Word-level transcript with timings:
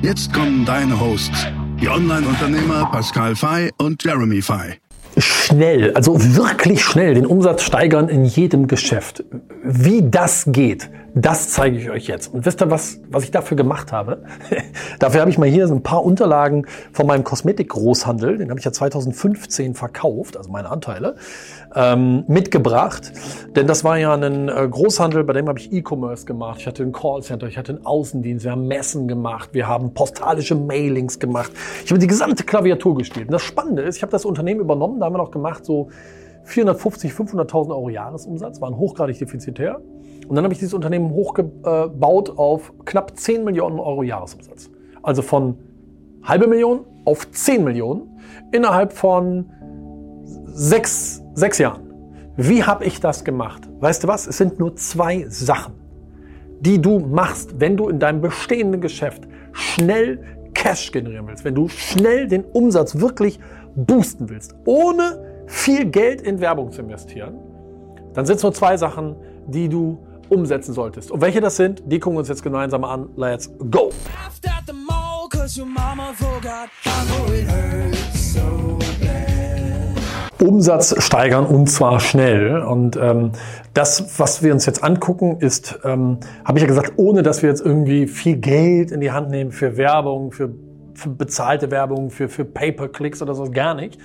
Jetzt 0.00 0.32
kommen 0.32 0.64
deine 0.64 1.00
Hosts, 1.00 1.48
die 1.80 1.88
Online-Unternehmer 1.88 2.88
Pascal 2.92 3.34
Fay 3.34 3.72
und 3.78 4.04
Jeremy 4.04 4.40
Fay. 4.40 4.74
Schnell, 5.16 5.92
also 5.94 6.36
wirklich 6.36 6.84
schnell 6.84 7.14
den 7.14 7.26
Umsatz 7.26 7.64
steigern 7.64 8.08
in 8.08 8.24
jedem 8.24 8.68
Geschäft. 8.68 9.24
Wie 9.70 10.08
das 10.08 10.46
geht, 10.46 10.88
das 11.14 11.50
zeige 11.50 11.76
ich 11.76 11.90
euch 11.90 12.06
jetzt. 12.06 12.32
Und 12.32 12.46
wisst 12.46 12.62
ihr, 12.62 12.70
was, 12.70 13.00
was 13.10 13.24
ich 13.24 13.30
dafür 13.30 13.54
gemacht 13.54 13.92
habe? 13.92 14.24
dafür 14.98 15.20
habe 15.20 15.30
ich 15.30 15.36
mal 15.36 15.46
hier 15.46 15.68
so 15.68 15.74
ein 15.74 15.82
paar 15.82 16.02
Unterlagen 16.02 16.66
von 16.90 17.06
meinem 17.06 17.22
Kosmetik-Großhandel, 17.22 18.38
den 18.38 18.48
habe 18.48 18.58
ich 18.58 18.64
ja 18.64 18.72
2015 18.72 19.74
verkauft, 19.74 20.38
also 20.38 20.50
meine 20.50 20.70
Anteile, 20.70 21.16
ähm, 21.74 22.24
mitgebracht. 22.28 23.12
Denn 23.56 23.66
das 23.66 23.84
war 23.84 23.98
ja 23.98 24.14
ein 24.14 24.48
äh, 24.48 24.66
Großhandel, 24.70 25.22
bei 25.24 25.34
dem 25.34 25.48
habe 25.48 25.58
ich 25.58 25.70
E-Commerce 25.70 26.24
gemacht. 26.24 26.60
Ich 26.60 26.66
hatte 26.66 26.82
ein 26.82 26.92
Callcenter, 26.92 27.46
ich 27.46 27.58
hatte 27.58 27.72
einen 27.72 27.84
Außendienst, 27.84 28.46
wir 28.46 28.52
haben 28.52 28.68
Messen 28.68 29.06
gemacht, 29.06 29.50
wir 29.52 29.68
haben 29.68 29.92
postalische 29.92 30.54
Mailings 30.54 31.18
gemacht. 31.18 31.52
Ich 31.84 31.90
habe 31.90 31.98
die 31.98 32.06
gesamte 32.06 32.42
Klaviatur 32.42 32.96
gespielt. 32.96 33.26
Und 33.26 33.32
das 33.32 33.42
Spannende 33.42 33.82
ist, 33.82 33.96
ich 33.96 34.02
habe 34.02 34.12
das 34.12 34.24
Unternehmen 34.24 34.60
übernommen, 34.60 34.98
da 34.98 35.04
haben 35.04 35.12
wir 35.12 35.18
noch 35.18 35.30
gemacht, 35.30 35.66
so 35.66 35.90
450, 36.48 37.12
500.000 37.12 37.70
Euro 37.70 37.90
Jahresumsatz, 37.90 38.60
waren 38.60 38.76
hochgradig 38.76 39.18
defizitär. 39.18 39.80
Und 40.26 40.34
dann 40.34 40.44
habe 40.44 40.52
ich 40.54 40.58
dieses 40.58 40.74
Unternehmen 40.74 41.10
hochgebaut 41.10 42.38
auf 42.38 42.72
knapp 42.86 43.16
10 43.16 43.44
Millionen 43.44 43.78
Euro 43.78 44.02
Jahresumsatz. 44.02 44.70
Also 45.02 45.22
von 45.22 45.58
halbe 46.22 46.46
Million 46.46 46.80
auf 47.04 47.30
10 47.30 47.64
Millionen 47.64 48.18
innerhalb 48.52 48.92
von 48.94 49.50
sechs, 50.46 51.22
sechs 51.34 51.58
Jahren. 51.58 51.82
Wie 52.36 52.64
habe 52.64 52.84
ich 52.84 53.00
das 53.00 53.24
gemacht? 53.24 53.68
Weißt 53.80 54.04
du 54.04 54.08
was? 54.08 54.26
Es 54.26 54.38
sind 54.38 54.58
nur 54.58 54.74
zwei 54.76 55.26
Sachen, 55.28 55.74
die 56.60 56.80
du 56.80 56.98
machst, 56.98 57.60
wenn 57.60 57.76
du 57.76 57.88
in 57.88 57.98
deinem 57.98 58.22
bestehenden 58.22 58.80
Geschäft 58.80 59.28
schnell 59.52 60.20
Cash 60.54 60.92
generieren 60.92 61.26
willst, 61.28 61.44
wenn 61.44 61.54
du 61.54 61.68
schnell 61.68 62.26
den 62.26 62.44
Umsatz 62.44 62.98
wirklich 62.98 63.38
boosten 63.76 64.28
willst, 64.28 64.56
ohne 64.64 65.27
viel 65.48 65.86
Geld 65.86 66.22
in 66.22 66.40
Werbung 66.40 66.70
zu 66.70 66.82
investieren, 66.82 67.38
dann 68.14 68.26
sind 68.26 68.36
es 68.36 68.42
nur 68.42 68.52
zwei 68.52 68.76
Sachen, 68.76 69.16
die 69.46 69.68
du 69.68 69.98
umsetzen 70.28 70.74
solltest. 70.74 71.10
Und 71.10 71.20
welche 71.20 71.40
das 71.40 71.56
sind, 71.56 71.82
die 71.86 71.98
gucken 71.98 72.16
wir 72.16 72.20
uns 72.20 72.28
jetzt 72.28 72.42
gemeinsam 72.42 72.84
an. 72.84 73.08
Let's 73.16 73.50
go! 73.70 73.90
Umsatz 80.40 80.94
steigern 81.02 81.46
und 81.46 81.68
zwar 81.68 81.98
schnell. 81.98 82.62
Und 82.62 82.96
ähm, 82.96 83.32
das, 83.74 84.18
was 84.18 84.42
wir 84.42 84.52
uns 84.52 84.66
jetzt 84.66 84.84
angucken, 84.84 85.38
ist, 85.40 85.80
ähm, 85.84 86.18
habe 86.44 86.58
ich 86.58 86.62
ja 86.62 86.68
gesagt, 86.68 86.92
ohne 86.96 87.22
dass 87.22 87.42
wir 87.42 87.48
jetzt 87.48 87.64
irgendwie 87.64 88.06
viel 88.06 88.36
Geld 88.36 88.92
in 88.92 89.00
die 89.00 89.10
Hand 89.10 89.30
nehmen 89.30 89.50
für 89.50 89.76
Werbung, 89.76 90.30
für, 90.30 90.50
für 90.94 91.08
bezahlte 91.08 91.70
Werbung, 91.70 92.10
für, 92.10 92.28
für 92.28 92.44
Pay-per-Clicks 92.44 93.20
oder 93.22 93.34
so, 93.34 93.50
gar 93.50 93.74
nicht, 93.74 93.98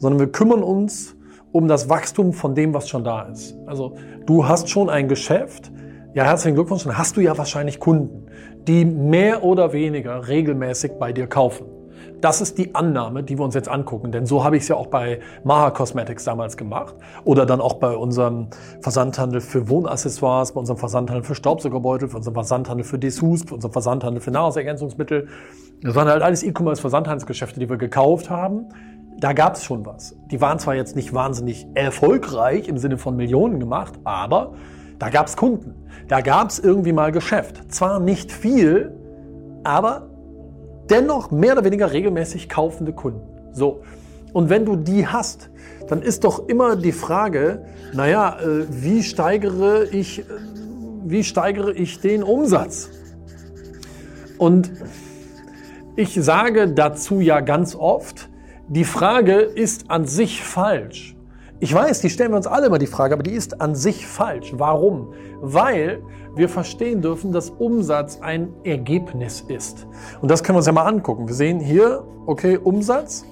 sondern 0.00 0.18
wir 0.18 0.32
kümmern 0.32 0.62
uns 0.62 1.14
um 1.52 1.68
das 1.68 1.88
Wachstum 1.88 2.32
von 2.32 2.54
dem, 2.54 2.74
was 2.74 2.88
schon 2.88 3.04
da 3.04 3.22
ist. 3.22 3.56
Also 3.66 3.94
du 4.26 4.48
hast 4.48 4.68
schon 4.68 4.90
ein 4.90 5.08
Geschäft, 5.08 5.70
ja 6.14 6.24
herzlichen 6.24 6.56
Glückwunsch, 6.56 6.84
dann 6.84 6.98
hast 6.98 7.16
du 7.16 7.20
ja 7.20 7.36
wahrscheinlich 7.38 7.78
Kunden, 7.78 8.26
die 8.66 8.84
mehr 8.84 9.44
oder 9.44 9.72
weniger 9.72 10.26
regelmäßig 10.26 10.92
bei 10.98 11.12
dir 11.12 11.26
kaufen. 11.26 11.66
Das 12.20 12.42
ist 12.42 12.58
die 12.58 12.74
Annahme, 12.74 13.22
die 13.22 13.38
wir 13.38 13.44
uns 13.44 13.54
jetzt 13.54 13.68
angucken, 13.68 14.12
denn 14.12 14.26
so 14.26 14.44
habe 14.44 14.56
ich 14.56 14.64
es 14.64 14.68
ja 14.68 14.76
auch 14.76 14.88
bei 14.88 15.20
Maha 15.42 15.70
Cosmetics 15.70 16.24
damals 16.24 16.56
gemacht 16.58 16.94
oder 17.24 17.46
dann 17.46 17.62
auch 17.62 17.74
bei 17.74 17.96
unserem 17.96 18.48
Versandhandel 18.82 19.40
für 19.40 19.70
Wohnaccessoires, 19.70 20.52
bei 20.52 20.60
unserem 20.60 20.78
Versandhandel 20.78 21.24
für 21.24 21.34
Staubsaugerbeutel, 21.34 22.08
für 22.08 22.18
unserem 22.18 22.34
Versandhandel 22.34 22.84
für 22.84 22.98
Dessous, 22.98 23.44
für 23.44 23.54
unserem 23.54 23.72
Versandhandel 23.72 24.20
für 24.20 24.30
Nahrungsergänzungsmittel. 24.32 25.28
Das 25.82 25.94
waren 25.94 26.08
halt 26.08 26.22
alles 26.22 26.42
E-Commerce-Versandhandelsgeschäfte, 26.42 27.58
die 27.58 27.70
wir 27.70 27.78
gekauft 27.78 28.28
haben, 28.28 28.66
da 29.20 29.34
gab 29.34 29.56
es 29.56 29.64
schon 29.64 29.84
was. 29.84 30.16
Die 30.30 30.40
waren 30.40 30.58
zwar 30.58 30.74
jetzt 30.74 30.96
nicht 30.96 31.12
wahnsinnig 31.12 31.66
erfolgreich 31.74 32.68
im 32.68 32.78
Sinne 32.78 32.96
von 32.96 33.16
Millionen 33.16 33.60
gemacht, 33.60 33.94
aber 34.04 34.54
da 34.98 35.10
gab 35.10 35.26
es 35.26 35.36
Kunden. 35.36 35.74
Da 36.08 36.22
gab 36.22 36.48
es 36.48 36.58
irgendwie 36.58 36.92
mal 36.92 37.12
Geschäft. 37.12 37.72
Zwar 37.72 38.00
nicht 38.00 38.32
viel, 38.32 38.92
aber 39.62 40.08
dennoch 40.88 41.30
mehr 41.30 41.52
oder 41.52 41.64
weniger 41.64 41.92
regelmäßig 41.92 42.48
kaufende 42.48 42.92
Kunden. 42.92 43.20
So. 43.52 43.82
Und 44.32 44.48
wenn 44.48 44.64
du 44.64 44.76
die 44.76 45.06
hast, 45.06 45.50
dann 45.88 46.02
ist 46.02 46.24
doch 46.24 46.48
immer 46.48 46.76
die 46.76 46.92
Frage, 46.92 47.64
naja, 47.92 48.38
äh, 48.40 48.64
wie 48.70 49.02
steigere 49.02 49.84
ich, 49.84 50.20
äh, 50.20 50.24
wie 51.04 51.24
steigere 51.24 51.72
ich 51.72 52.00
den 52.00 52.22
Umsatz? 52.22 52.88
Und 54.38 54.70
ich 55.96 56.14
sage 56.14 56.68
dazu 56.68 57.20
ja 57.20 57.40
ganz 57.40 57.74
oft, 57.74 58.29
die 58.70 58.84
Frage 58.84 59.40
ist 59.40 59.90
an 59.90 60.06
sich 60.06 60.44
falsch. 60.44 61.16
Ich 61.58 61.74
weiß, 61.74 62.02
die 62.02 62.08
stellen 62.08 62.30
wir 62.30 62.36
uns 62.36 62.46
alle 62.46 62.68
immer 62.68 62.78
die 62.78 62.86
Frage, 62.86 63.14
aber 63.14 63.24
die 63.24 63.32
ist 63.32 63.60
an 63.60 63.74
sich 63.74 64.06
falsch. 64.06 64.52
Warum? 64.56 65.12
Weil 65.40 66.00
wir 66.36 66.48
verstehen 66.48 67.02
dürfen, 67.02 67.32
dass 67.32 67.50
Umsatz 67.50 68.20
ein 68.20 68.50
Ergebnis 68.62 69.40
ist. 69.48 69.88
Und 70.20 70.30
das 70.30 70.44
können 70.44 70.54
wir 70.54 70.58
uns 70.58 70.66
ja 70.66 70.72
mal 70.72 70.86
angucken. 70.86 71.26
Wir 71.26 71.34
sehen 71.34 71.58
hier, 71.58 72.04
okay, 72.26 72.58
Umsatz. 72.58 73.24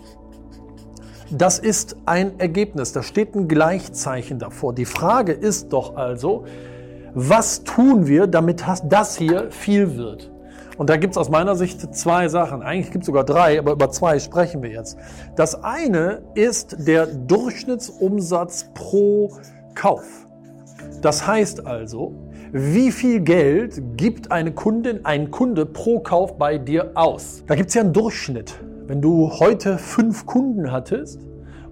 Das 1.31 1.61
ist 1.61 1.95
ein 2.05 2.41
Ergebnis. 2.41 2.93
Da 2.93 3.05
steht 3.05 3.37
ein 3.37 3.47
Gleichzeichen 3.47 4.41
davor. 4.41 4.75
Die 4.75 4.87
Frage 4.87 5.31
ist 5.31 5.73
doch 5.73 5.95
also, 5.95 6.47
was 7.15 7.63
tun 7.63 8.09
wir, 8.09 8.27
damit 8.27 8.65
das 8.89 9.17
hier 9.17 9.53
viel 9.53 9.97
wird? 9.97 10.33
Und 10.79 10.89
da 10.89 10.97
gibt 10.97 11.15
es 11.15 11.19
aus 11.19 11.29
meiner 11.29 11.57
Sicht 11.57 11.95
zwei 11.95 12.29
Sachen. 12.29 12.63
Eigentlich 12.63 12.93
gibt 12.93 13.03
es 13.03 13.07
sogar 13.07 13.25
drei, 13.25 13.59
aber 13.59 13.73
über 13.73 13.91
zwei 13.91 14.21
sprechen 14.21 14.63
wir 14.63 14.71
jetzt. 14.71 14.97
Das 15.35 15.65
eine 15.65 16.23
ist 16.35 16.87
der 16.87 17.07
Durchschnittsumsatz 17.07 18.71
pro 18.75 19.33
Kauf. 19.75 20.07
Das 21.03 21.27
heißt 21.27 21.67
also, 21.67 22.15
wie 22.53 22.93
viel 22.93 23.21
Geld 23.21 23.83
gibt 23.97 24.31
eine 24.31 24.53
Kundin, 24.53 25.05
ein 25.05 25.33
Kunde 25.33 25.67
pro 25.67 25.99
Kauf 25.99 26.39
bei 26.39 26.59
dir 26.59 26.93
aus? 26.95 27.43
Da 27.49 27.57
gibt 27.57 27.71
es 27.71 27.75
ja 27.75 27.83
einen 27.83 27.93
Durchschnitt. 27.93 28.55
Wenn 28.87 29.03
du 29.03 29.31
heute 29.41 29.79
fünf 29.79 30.27
Kunden 30.27 30.71
hattest 30.71 31.21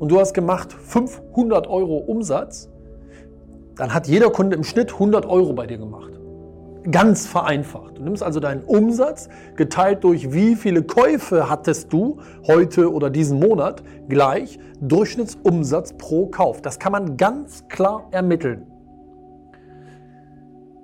und 0.00 0.11
du 0.11 0.19
hast 0.19 0.34
gemacht 0.34 0.72
500 0.72 1.69
Euro 1.69 1.99
Umsatz, 1.99 2.69
dann 3.77 3.95
hat 3.95 4.09
jeder 4.09 4.31
Kunde 4.31 4.56
im 4.56 4.65
Schnitt 4.65 4.93
100 4.95 5.27
Euro 5.27 5.53
bei 5.53 5.66
dir 5.66 5.78
gemacht. 5.78 6.12
Ganz 6.91 7.26
vereinfacht. 7.26 7.98
Du 7.98 8.02
nimmst 8.02 8.22
also 8.22 8.38
deinen 8.38 8.62
Umsatz 8.62 9.28
geteilt 9.56 10.04
durch 10.04 10.32
wie 10.32 10.54
viele 10.54 10.82
Käufe 10.82 11.50
hattest 11.50 11.92
du 11.92 12.20
heute 12.47 12.92
oder 12.92 13.10
diesen 13.10 13.41
Monat 13.41 13.82
gleich 14.08 14.58
Durchschnittsumsatz 14.80 15.94
pro 15.94 16.26
Kauf. 16.26 16.62
Das 16.62 16.78
kann 16.78 16.92
man 16.92 17.16
ganz 17.16 17.66
klar 17.69 18.06
ermitteln. 18.12 18.66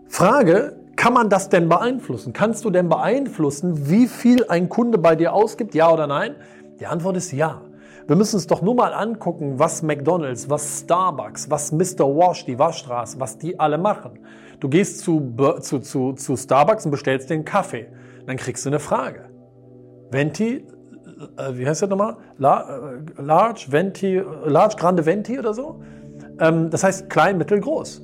Frage, 0.08 0.76
kann 0.96 1.14
man 1.14 1.28
das 1.28 1.48
denn 1.48 1.68
beeinflussen? 1.68 2.32
Kannst 2.32 2.64
du 2.64 2.70
denn 2.70 2.88
beeinflussen, 2.88 3.88
wie 3.88 4.08
viel 4.08 4.46
ein 4.48 4.68
Kunde 4.68 4.98
bei 4.98 5.14
dir 5.14 5.32
ausgibt? 5.32 5.74
Ja 5.74 5.92
oder 5.92 6.06
nein? 6.06 6.34
Die 6.80 6.86
Antwort 6.86 7.16
ist 7.16 7.32
ja. 7.32 7.62
Wir 8.08 8.16
müssen 8.16 8.36
uns 8.36 8.48
doch 8.48 8.62
nur 8.62 8.74
mal 8.74 8.92
angucken, 8.92 9.58
was 9.58 9.82
McDonald's, 9.82 10.50
was 10.50 10.80
Starbucks, 10.80 11.48
was 11.50 11.70
Mr. 11.70 12.00
Wash, 12.00 12.44
die 12.44 12.58
Waschstraße, 12.58 13.20
was 13.20 13.38
die 13.38 13.60
alle 13.60 13.78
machen. 13.78 14.18
Du 14.62 14.68
gehst 14.68 15.00
zu, 15.00 15.34
zu, 15.60 15.80
zu, 15.80 16.12
zu 16.12 16.36
Starbucks 16.36 16.84
und 16.84 16.92
bestellst 16.92 17.28
den 17.30 17.44
Kaffee. 17.44 17.88
Dann 18.26 18.36
kriegst 18.36 18.64
du 18.64 18.70
eine 18.70 18.78
Frage. 18.78 19.28
Venti, 20.12 20.64
äh, 21.36 21.54
wie 21.54 21.66
heißt 21.66 21.82
das 21.82 21.90
nochmal? 21.90 22.18
La, 22.38 22.78
äh, 23.18 23.20
large, 23.20 23.66
Venti, 23.70 24.22
Large, 24.44 24.76
Grande 24.78 25.04
Venti 25.04 25.36
oder 25.36 25.52
so? 25.52 25.82
Ähm, 26.38 26.70
das 26.70 26.84
heißt 26.84 27.10
klein, 27.10 27.38
mittel, 27.38 27.60
groß. 27.60 28.02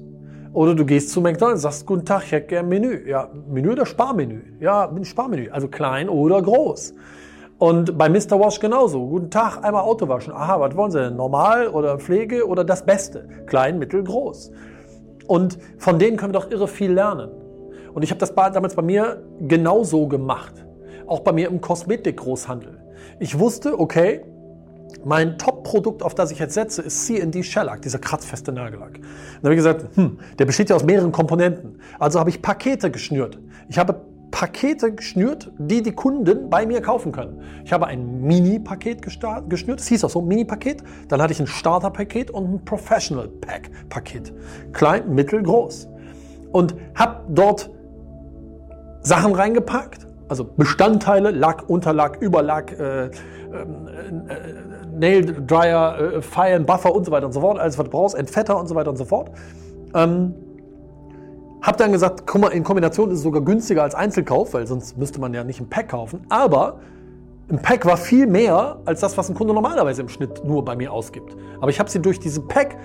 Oder 0.53 0.75
du 0.75 0.85
gehst 0.85 1.11
zu 1.11 1.21
McDonalds, 1.21 1.63
sagst, 1.63 1.87
guten 1.87 2.05
Tag, 2.05 2.25
ich 2.25 2.33
hätte 2.33 2.49
gerne 2.49 2.67
Menü. 2.67 3.09
Ja, 3.09 3.31
Menü 3.49 3.71
oder 3.71 3.87
Sparmenü? 3.87 4.43
Ja, 4.59 4.93
Sparmenü. 5.05 5.51
Also 5.51 5.69
klein 5.69 6.09
oder 6.09 6.43
groß. 6.43 6.93
Und 7.59 7.97
bei 7.97 8.09
Mr. 8.09 8.33
Wash 8.33 8.59
genauso. 8.59 9.07
Guten 9.07 9.31
Tag, 9.31 9.63
einmal 9.63 9.83
Auto 9.85 10.09
waschen. 10.09 10.33
Aha, 10.33 10.59
was 10.59 10.75
wollen 10.75 10.91
Sie 10.91 10.99
denn? 10.99 11.15
Normal 11.15 11.69
oder 11.69 12.01
Pflege 12.01 12.49
oder 12.49 12.65
das 12.65 12.85
Beste? 12.85 13.29
Klein, 13.47 13.79
mittel, 13.79 14.03
groß. 14.03 14.51
Und 15.29 15.59
von 15.79 16.01
denen 16.01 16.17
können 16.17 16.33
wir 16.33 16.41
doch 16.41 16.51
irre 16.51 16.67
viel 16.67 16.91
lernen. 16.91 17.31
Und 17.95 18.03
ich 18.03 18.11
habe 18.11 18.19
das 18.19 18.35
damals 18.35 18.75
bei 18.75 18.83
mir 18.83 19.23
genauso 19.41 20.09
gemacht. 20.09 20.65
auch 21.07 21.21
bei 21.21 21.33
mir 21.33 21.49
im 21.49 21.63
Kosmetik-Großhandel. 21.63 22.79
Ich 23.19 23.39
wusste, 23.39 23.81
okay, 23.81 24.25
mein 25.05 25.39
Top-Produkt, 25.39 26.03
auf 26.03 26.15
das 26.15 26.31
ich 26.31 26.39
jetzt 26.39 26.55
setze, 26.55 26.83
ist 26.83 27.07
C&D 27.07 27.43
Shellac, 27.43 27.83
dieser 27.83 27.99
kratzfeste 27.99 28.53
Nagellack. 28.53 28.95
Dann 28.95 29.45
habe 29.45 29.55
ich 29.55 29.59
gesagt, 29.59 29.87
hm, 29.97 30.19
der 30.39 30.45
besteht 30.45 30.71
ja 30.71 30.77
aus 30.77 30.85
mehreren 30.85 31.13
Komponenten. 31.13 31.81
Also 31.99 32.21
habe 32.21 32.31
ich 32.31 32.43
Pakete 32.43 32.91
geschnürt. 32.91 33.39
Ich 33.69 33.79
habe 33.79 34.01
Pakete 34.31 34.93
geschnürt, 34.93 35.51
die 35.59 35.83
die 35.83 35.93
Kunden 35.93 36.51
bei 36.51 36.67
mir 36.67 36.83
kaufen 36.83 37.13
können. 37.13 37.41
Ich 37.65 37.73
habe 37.73 37.87
ein 37.87 38.23
Mini-Paket 38.23 39.03
geschnürt, 39.03 39.81
das 39.81 39.87
hieß 39.89 40.05
auch 40.05 40.11
so, 40.11 40.21
Mini-Paket. 40.21 40.83
Dann 41.09 41.23
hatte 41.23 41.33
ich 41.33 41.41
ein 41.41 41.47
Starter-Paket 41.47 42.31
und 42.31 42.55
ein 42.55 42.65
Professional-Pack-Paket. 42.65 44.33
Klein, 44.73 45.15
mittel, 45.15 45.43
groß. 45.43 45.89
Und 46.53 46.75
habe 46.95 47.25
dort 47.29 47.71
Sachen 49.03 49.35
reingepackt, 49.35 50.07
also 50.29 50.45
Bestandteile, 50.45 51.31
Lack, 51.31 51.69
Unterlack, 51.69 52.21
Überlack, 52.21 52.79
äh, 52.79 53.07
äh, 53.07 53.09
äh, 53.09 53.11
Nail 54.99 55.45
Dryer, 55.47 56.17
äh, 56.17 56.23
Fire, 56.23 56.61
Buffer 56.61 56.95
und 56.95 57.07
so 57.07 57.13
weiter 57.13 57.27
und 57.27 57.33
so 57.33 57.41
fort, 57.41 57.59
alles 57.59 57.79
was 57.79 57.85
du 57.85 57.91
brauchst, 57.91 58.17
Entfetter 58.17 58.59
und 58.59 58.67
so 58.67 58.75
weiter 58.75 58.91
und 58.91 58.97
so 58.97 59.05
fort. 59.05 59.31
Ähm, 59.95 60.35
hab 61.63 61.77
dann 61.77 61.93
gesagt, 61.93 62.27
guck 62.27 62.41
mal, 62.41 62.49
in 62.49 62.63
Kombination 62.63 63.11
ist 63.11 63.19
es 63.19 63.23
sogar 63.23 63.43
günstiger 63.43 63.83
als 63.83 63.95
Einzelkauf, 63.95 64.55
weil 64.55 64.67
sonst 64.67 64.97
müsste 64.97 65.21
man 65.21 65.35
ja 65.35 65.45
nicht 65.45 65.61
ein 65.61 65.69
Pack 65.69 65.89
kaufen. 65.89 66.21
Aber 66.29 66.79
ein 67.51 67.61
Pack 67.61 67.85
war 67.87 67.97
viel 67.97 68.27
mehr 68.27 68.79
als 68.85 69.01
das, 69.01 69.17
was 69.17 69.29
ein 69.29 69.35
Kunde 69.35 69.55
normalerweise 69.55 70.03
im 70.03 70.09
Schnitt 70.09 70.45
nur 70.45 70.65
bei 70.65 70.77
mir 70.77 70.93
ausgibt. 70.93 71.37
Aber 71.61 71.71
ich 71.71 71.81
habe 71.81 71.91
sie 71.91 72.01
durch 72.01 72.21
diesen 72.21 72.47
Pack 72.47 72.77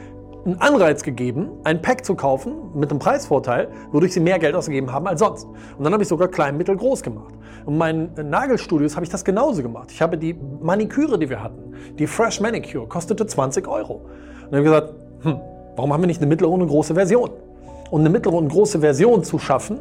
einen 0.45 0.59
Anreiz 0.59 1.03
gegeben, 1.03 1.51
ein 1.63 1.81
Pack 1.81 2.03
zu 2.03 2.15
kaufen 2.15 2.55
mit 2.73 2.89
einem 2.89 2.99
Preisvorteil, 2.99 3.69
wodurch 3.91 4.13
sie 4.13 4.19
mehr 4.19 4.39
Geld 4.39 4.55
ausgegeben 4.55 4.91
haben 4.91 5.07
als 5.07 5.19
sonst. 5.19 5.45
Und 5.77 5.83
dann 5.83 5.93
habe 5.93 6.03
ich 6.03 6.09
sogar 6.09 6.27
klein, 6.27 6.57
mittel, 6.57 6.75
groß 6.75 7.01
gemacht. 7.01 7.33
Und 7.65 7.73
in 7.73 7.77
meinen 7.77 8.29
Nagelstudios 8.29 8.95
habe 8.95 9.05
ich 9.05 9.09
das 9.09 9.23
genauso 9.23 9.61
gemacht. 9.61 9.91
Ich 9.91 10.01
habe 10.01 10.17
die 10.17 10.35
Maniküre, 10.61 11.17
die 11.17 11.29
wir 11.29 11.41
hatten, 11.41 11.73
die 11.97 12.07
Fresh 12.07 12.41
Manicure, 12.41 12.87
kostete 12.87 13.25
20 13.25 13.67
Euro. 13.67 13.93
Und 13.93 14.51
dann 14.51 14.59
habe 14.59 14.59
ich 14.59 14.63
gesagt, 14.65 14.93
hm, 15.21 15.39
warum 15.75 15.93
haben 15.93 16.01
wir 16.01 16.07
nicht 16.07 16.21
eine 16.21 16.27
mittlere 16.27 16.49
und 16.49 16.61
eine 16.61 16.69
große 16.69 16.93
Version? 16.93 17.29
Und 17.91 18.01
eine 18.01 18.09
mittlere 18.09 18.35
und 18.35 18.49
große 18.49 18.79
Version 18.79 19.23
zu 19.23 19.39
schaffen, 19.39 19.79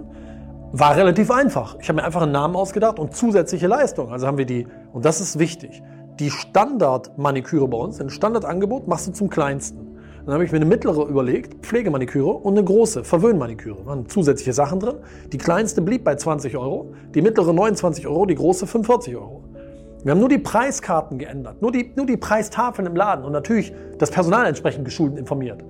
war 0.72 0.96
relativ 0.96 1.31
einfach. 1.31 1.76
Ich 1.81 1.88
habe 1.88 2.00
mir 2.00 2.04
einfach 2.04 2.22
einen 2.22 2.32
Namen 2.32 2.56
ausgedacht 2.56 2.99
und 2.99 3.14
zusätzliche 3.14 3.66
Leistung. 3.66 4.10
Also 4.10 4.26
haben 4.26 4.38
wir 4.38 4.46
die, 4.46 4.66
und 4.93 5.04
das 5.04 5.20
ist 5.20 5.38
wichtig, 5.38 5.82
die 6.19 6.31
Standard-Maniküre 6.31 7.69
bei 7.69 7.76
uns, 7.76 8.00
ein 8.00 8.10
Standardangebot, 8.10 8.88
machst 8.88 9.06
du 9.06 9.12
zum 9.12 9.28
kleinsten. 9.28 9.93
Dann 10.25 10.34
habe 10.34 10.44
ich 10.44 10.52
mir 10.52 10.56
eine 10.56 10.66
mittlere 10.66 11.08
überlegt, 11.08 11.66
Pflegemaniküre 11.66 12.31
und 12.31 12.56
eine 12.56 12.64
große 12.64 13.02
Verwöhnmaniküre. 13.02 13.78
Da 13.81 13.87
waren 13.87 14.08
zusätzliche 14.08 14.52
Sachen 14.52 14.78
drin. 14.78 14.96
Die 15.32 15.38
kleinste 15.38 15.82
blieb 15.82 16.04
bei 16.04 16.14
20 16.14 16.56
Euro, 16.56 16.94
die 17.14 17.22
mittlere 17.22 17.52
29 17.52 18.06
Euro, 18.06 18.25
die 18.26 18.37
große 18.37 18.66
45 18.66 19.16
Euro. 19.16 19.43
Wir 20.04 20.12
haben 20.12 20.20
nur 20.20 20.28
die 20.28 20.38
Preiskarten 20.38 21.19
geändert, 21.19 21.60
nur 21.60 21.72
die, 21.72 21.93
nur 21.96 22.06
die 22.06 22.16
Preistafeln 22.16 22.87
im 22.87 22.96
Laden 22.96 23.25
und 23.25 23.32
natürlich 23.32 23.72
das 23.99 24.10
Personal 24.10 24.46
entsprechend 24.46 24.84
geschult 24.84 25.12
und 25.12 25.19
informiert. 25.19 25.64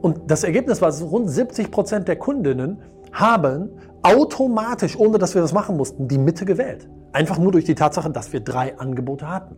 Und 0.00 0.30
das 0.30 0.44
Ergebnis 0.44 0.80
war, 0.80 0.92
rund 1.00 1.30
70 1.30 1.70
Prozent 1.70 2.08
der 2.08 2.16
Kundinnen 2.16 2.80
haben 3.12 3.70
automatisch, 4.02 4.98
ohne 4.98 5.18
dass 5.18 5.34
wir 5.34 5.42
das 5.42 5.52
machen 5.52 5.76
mussten, 5.76 6.08
die 6.08 6.18
Mitte 6.18 6.44
gewählt. 6.44 6.88
Einfach 7.12 7.38
nur 7.38 7.52
durch 7.52 7.64
die 7.64 7.74
Tatsache, 7.74 8.10
dass 8.10 8.32
wir 8.32 8.40
drei 8.40 8.78
Angebote 8.78 9.28
hatten. 9.28 9.56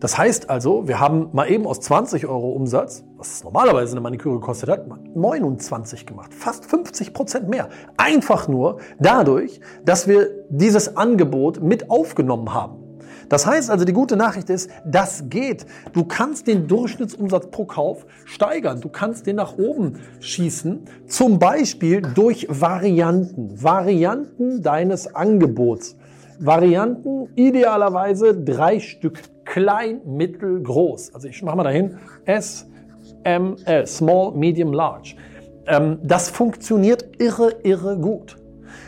Das 0.00 0.18
heißt 0.18 0.50
also, 0.50 0.86
wir 0.86 1.00
haben 1.00 1.30
mal 1.32 1.50
eben 1.50 1.66
aus 1.66 1.80
20 1.80 2.26
Euro 2.26 2.50
Umsatz, 2.50 3.04
was 3.16 3.42
normalerweise 3.42 3.92
eine 3.92 4.02
Maniküre 4.02 4.34
gekostet 4.34 4.68
hat, 4.68 4.86
29 5.14 6.04
gemacht. 6.04 6.34
Fast 6.34 6.66
50 6.66 7.14
Prozent 7.14 7.48
mehr. 7.48 7.70
Einfach 7.96 8.46
nur 8.46 8.80
dadurch, 8.98 9.60
dass 9.84 10.06
wir 10.06 10.28
dieses 10.50 10.98
Angebot 10.98 11.62
mit 11.62 11.88
aufgenommen 11.90 12.52
haben. 12.52 12.83
Das 13.28 13.46
heißt 13.46 13.70
also, 13.70 13.84
die 13.84 13.92
gute 13.92 14.16
Nachricht 14.16 14.50
ist, 14.50 14.70
das 14.84 15.24
geht. 15.28 15.66
Du 15.92 16.04
kannst 16.04 16.46
den 16.46 16.66
Durchschnittsumsatz 16.66 17.48
pro 17.50 17.64
Kauf 17.64 18.06
steigern. 18.24 18.80
Du 18.80 18.88
kannst 18.88 19.26
den 19.26 19.36
nach 19.36 19.56
oben 19.58 20.00
schießen. 20.20 20.86
Zum 21.06 21.38
Beispiel 21.38 22.02
durch 22.02 22.46
Varianten. 22.48 23.62
Varianten 23.62 24.62
deines 24.62 25.14
Angebots. 25.14 25.96
Varianten 26.38 27.28
idealerweise 27.36 28.34
drei 28.34 28.80
Stück. 28.80 29.20
Klein, 29.44 30.00
mittel, 30.04 30.62
groß. 30.62 31.14
Also 31.14 31.28
ich 31.28 31.42
mache 31.42 31.56
mal 31.56 31.64
dahin. 31.64 31.98
S, 32.24 32.66
M, 33.24 33.56
L. 33.64 33.86
Small, 33.86 34.32
Medium, 34.32 34.72
Large. 34.72 35.16
Ähm, 35.66 35.98
das 36.02 36.28
funktioniert 36.30 37.20
irre, 37.20 37.56
irre 37.62 37.96
gut. 37.96 38.36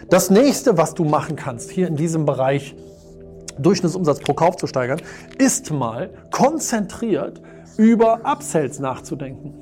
Das 0.08 0.30
nächste, 0.30 0.78
was 0.78 0.94
du 0.94 1.04
machen 1.04 1.36
kannst 1.36 1.70
hier 1.70 1.88
in 1.88 1.96
diesem 1.96 2.26
Bereich, 2.26 2.76
Durchschnittsumsatz 3.58 4.20
pro 4.20 4.34
Kauf 4.34 4.56
zu 4.56 4.66
steigern, 4.66 5.00
ist 5.38 5.70
mal 5.72 6.10
konzentriert 6.30 7.40
über 7.76 8.20
Upsells 8.24 8.78
nachzudenken. 8.78 9.54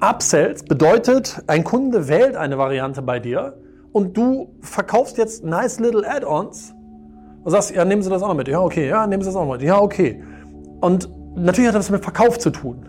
Upsells 0.00 0.64
bedeutet, 0.64 1.42
ein 1.46 1.64
Kunde 1.64 2.08
wählt 2.08 2.36
eine 2.36 2.58
Variante 2.58 3.02
bei 3.02 3.20
dir 3.20 3.56
und 3.92 4.16
du 4.16 4.54
verkaufst 4.60 5.16
jetzt 5.18 5.44
nice 5.44 5.78
little 5.78 6.08
Add-ons 6.08 6.74
und 7.44 7.50
sagst, 7.50 7.74
ja, 7.74 7.84
nehmen 7.84 8.02
Sie 8.02 8.10
das 8.10 8.22
auch 8.22 8.28
noch 8.28 8.34
mit. 8.34 8.48
Ja, 8.48 8.60
okay, 8.60 8.88
ja, 8.88 9.06
nehmen 9.06 9.22
Sie 9.22 9.28
das 9.28 9.36
auch 9.36 9.44
noch 9.44 9.52
mit. 9.52 9.62
Ja, 9.62 9.80
okay. 9.80 10.22
Und 10.80 11.08
natürlich 11.36 11.68
hat 11.68 11.76
das 11.76 11.90
mit 11.90 12.02
Verkauf 12.02 12.38
zu 12.38 12.50
tun. 12.50 12.88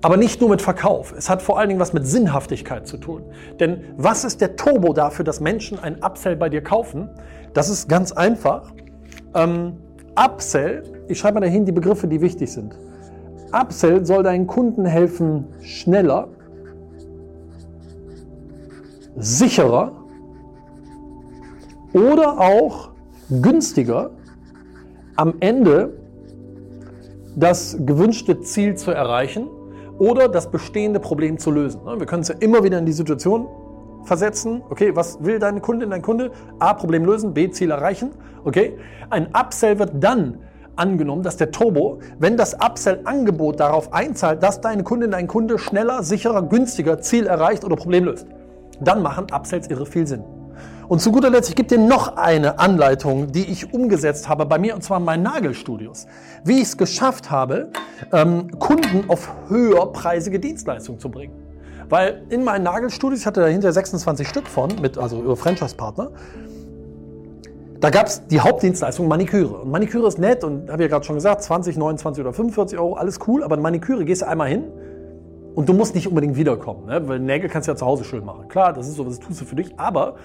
Aber 0.00 0.16
nicht 0.16 0.40
nur 0.40 0.50
mit 0.50 0.62
Verkauf. 0.62 1.12
Es 1.16 1.28
hat 1.28 1.42
vor 1.42 1.58
allen 1.58 1.68
Dingen 1.68 1.80
was 1.80 1.92
mit 1.92 2.06
Sinnhaftigkeit 2.06 2.86
zu 2.86 2.98
tun. 2.98 3.24
Denn 3.58 3.82
was 3.96 4.24
ist 4.24 4.40
der 4.40 4.54
Turbo 4.54 4.92
dafür, 4.92 5.24
dass 5.24 5.40
Menschen 5.40 5.78
ein 5.78 6.02
Upsell 6.02 6.36
bei 6.36 6.48
dir 6.48 6.62
kaufen? 6.62 7.08
Das 7.52 7.68
ist 7.68 7.88
ganz 7.88 8.12
einfach. 8.12 8.72
Ähm, 9.34 9.78
Upsell, 10.14 10.84
ich 11.08 11.18
schreibe 11.18 11.34
mal 11.34 11.40
dahin 11.40 11.64
die 11.64 11.72
Begriffe, 11.72 12.06
die 12.06 12.20
wichtig 12.20 12.52
sind. 12.52 12.78
Upsell 13.52 14.04
soll 14.06 14.22
deinen 14.22 14.46
Kunden 14.46 14.84
helfen, 14.84 15.46
schneller, 15.62 16.28
sicherer 19.16 19.92
oder 21.92 22.38
auch 22.38 22.90
günstiger 23.42 24.10
am 25.16 25.34
Ende 25.40 25.94
das 27.34 27.76
gewünschte 27.80 28.40
Ziel 28.40 28.76
zu 28.76 28.92
erreichen 28.92 29.48
oder 29.98 30.28
das 30.28 30.50
bestehende 30.50 31.00
Problem 31.00 31.38
zu 31.38 31.50
lösen. 31.50 31.80
Wir 31.84 32.06
können 32.06 32.20
uns 32.20 32.28
ja 32.28 32.36
immer 32.40 32.62
wieder 32.64 32.78
in 32.78 32.86
die 32.86 32.92
Situation 32.92 33.48
versetzen. 34.04 34.62
Okay, 34.70 34.94
was 34.94 35.22
will 35.22 35.38
deine 35.38 35.60
Kundin, 35.60 35.90
dein 35.90 36.02
Kunde? 36.02 36.30
A, 36.58 36.74
Problem 36.74 37.04
lösen, 37.04 37.34
B, 37.34 37.50
Ziel 37.50 37.70
erreichen. 37.70 38.12
Okay, 38.44 38.78
ein 39.10 39.28
Upsell 39.34 39.78
wird 39.78 39.92
dann 39.94 40.38
angenommen, 40.76 41.22
dass 41.22 41.36
der 41.36 41.50
Turbo, 41.50 41.98
wenn 42.18 42.36
das 42.36 42.54
Upsell-Angebot 42.54 43.58
darauf 43.58 43.92
einzahlt, 43.92 44.42
dass 44.42 44.60
deine 44.60 44.84
Kundin, 44.84 45.10
dein 45.10 45.26
Kunde 45.26 45.58
schneller, 45.58 46.02
sicherer, 46.02 46.42
günstiger 46.42 47.00
Ziel 47.00 47.26
erreicht 47.26 47.64
oder 47.64 47.76
Problem 47.76 48.04
löst, 48.04 48.26
dann 48.80 49.02
machen 49.02 49.26
Upsells 49.32 49.68
irre 49.68 49.86
viel 49.86 50.06
Sinn. 50.06 50.22
Und 50.88 51.00
zu 51.00 51.12
guter 51.12 51.28
Letzt, 51.28 51.50
ich 51.50 51.54
gebe 51.54 51.68
dir 51.68 51.78
noch 51.78 52.16
eine 52.16 52.58
Anleitung, 52.58 53.30
die 53.30 53.44
ich 53.44 53.74
umgesetzt 53.74 54.26
habe 54.26 54.46
bei 54.46 54.58
mir, 54.58 54.74
und 54.74 54.82
zwar 54.82 54.96
in 54.98 55.04
meinen 55.04 55.22
Nagelstudios. 55.22 56.06
Wie 56.44 56.56
ich 56.56 56.62
es 56.62 56.76
geschafft 56.78 57.30
habe, 57.30 57.68
ähm, 58.10 58.58
Kunden 58.58 59.04
auf 59.08 59.30
höherpreisige 59.48 60.40
Dienstleistungen 60.40 60.98
zu 60.98 61.10
bringen. 61.10 61.34
Weil 61.90 62.22
in 62.30 62.42
meinen 62.42 62.62
Nagelstudios, 62.62 63.20
ich 63.20 63.26
hatte 63.26 63.42
dahinter 63.42 63.70
26 63.70 64.26
Stück 64.26 64.48
von, 64.48 64.70
mit, 64.80 64.96
also 64.96 65.20
über 65.20 65.36
Franchise-Partner, 65.36 66.10
da 67.80 67.90
gab 67.90 68.06
es 68.06 68.26
die 68.26 68.40
Hauptdienstleistung 68.40 69.08
Maniküre. 69.08 69.58
Und 69.58 69.70
Maniküre 69.70 70.08
ist 70.08 70.18
nett 70.18 70.42
und 70.42 70.70
habe 70.70 70.84
ja 70.84 70.88
gerade 70.88 71.04
schon 71.04 71.16
gesagt, 71.16 71.42
20, 71.42 71.76
29 71.76 72.22
oder 72.22 72.32
45 72.32 72.78
Euro, 72.78 72.94
alles 72.94 73.18
cool, 73.26 73.44
aber 73.44 73.58
Maniküre 73.58 74.06
gehst 74.06 74.22
du 74.22 74.26
einmal 74.26 74.48
hin 74.48 74.64
und 75.54 75.68
du 75.68 75.74
musst 75.74 75.94
nicht 75.94 76.08
unbedingt 76.08 76.36
wiederkommen, 76.36 76.86
ne? 76.86 77.06
weil 77.06 77.18
Nägel 77.18 77.50
kannst 77.50 77.68
du 77.68 77.72
ja 77.72 77.76
zu 77.76 77.84
Hause 77.84 78.04
schön 78.04 78.24
machen. 78.24 78.48
Klar, 78.48 78.72
das 78.72 78.88
ist 78.88 78.96
so, 78.96 79.04
das 79.04 79.20
tust 79.20 79.40
du 79.40 79.44
für 79.44 79.56
dich, 79.56 79.78
aber 79.78 80.16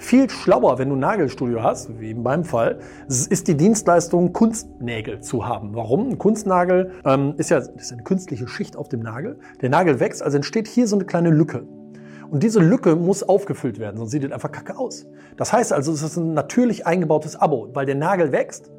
viel 0.00 0.30
schlauer, 0.30 0.78
wenn 0.78 0.88
du 0.88 0.96
ein 0.96 1.00
Nagelstudio 1.00 1.62
hast, 1.62 2.00
wie 2.00 2.12
in 2.12 2.22
meinem 2.22 2.44
Fall, 2.44 2.78
ist 3.06 3.48
die 3.48 3.56
Dienstleistung, 3.56 4.32
Kunstnägel 4.32 5.20
zu 5.20 5.46
haben. 5.46 5.74
Warum? 5.74 6.08
Ein 6.08 6.18
Kunstnagel 6.18 6.92
ähm, 7.04 7.34
ist 7.36 7.50
ja 7.50 7.58
ist 7.58 7.92
eine 7.92 8.02
künstliche 8.02 8.48
Schicht 8.48 8.76
auf 8.76 8.88
dem 8.88 9.00
Nagel. 9.00 9.38
Der 9.60 9.68
Nagel 9.68 10.00
wächst, 10.00 10.22
also 10.22 10.36
entsteht 10.36 10.68
hier 10.68 10.88
so 10.88 10.96
eine 10.96 11.04
kleine 11.04 11.28
Lücke. 11.28 11.64
Und 12.30 12.42
diese 12.42 12.60
Lücke 12.60 12.96
muss 12.96 13.22
aufgefüllt 13.22 13.78
werden, 13.78 13.98
sonst 13.98 14.12
sieht 14.12 14.24
es 14.24 14.32
einfach 14.32 14.50
kacke 14.50 14.78
aus. 14.78 15.06
Das 15.36 15.52
heißt 15.52 15.72
also, 15.72 15.92
es 15.92 16.02
ist 16.02 16.16
ein 16.16 16.32
natürlich 16.32 16.86
eingebautes 16.86 17.36
Abo, 17.36 17.68
weil 17.74 17.84
der 17.84 17.96
Nagel 17.96 18.32
wächst 18.32 18.70